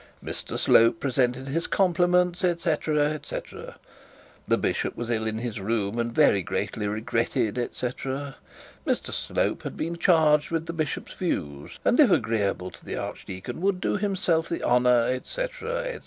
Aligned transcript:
Mr 0.25 0.57
Slope 0.57 0.99
presented 0.99 1.47
his 1.47 1.67
compliments 1.67 2.39
&c, 2.39 2.55
&c. 2.57 2.69
The 2.75 4.57
bishop 4.59 4.97
was 4.97 5.11
ill 5.11 5.27
in 5.27 5.37
his 5.37 5.59
room, 5.59 5.99
and 5.99 6.11
very 6.11 6.41
greatly 6.41 6.87
regretted, 6.87 7.57
&c 7.59 7.69
&c. 7.71 7.87
Mr 8.83 9.13
Slope 9.13 9.61
had 9.61 9.77
been 9.77 9.97
charged 9.97 10.49
with 10.49 10.65
the 10.65 10.73
bishop's 10.73 11.13
views, 11.13 11.77
and 11.85 11.99
if 11.99 12.09
agreeable 12.09 12.71
to 12.71 12.83
the 12.83 12.97
archdeacon, 12.97 13.61
would 13.61 13.79
do 13.79 13.95
himself 13.97 14.49
the 14.49 14.63
honour 14.63 15.19
&c, 15.23 15.39
&c. 15.59 15.99